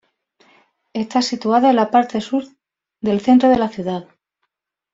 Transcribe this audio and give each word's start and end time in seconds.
Está 0.93 1.21
situado 1.21 1.69
en 1.69 1.75
la 1.75 1.91
parte 1.91 2.21
sur 2.21 2.43
del 3.01 3.21
centro 3.21 3.49
de 3.49 3.59
la 3.59 3.69
ciudad. 3.69 4.05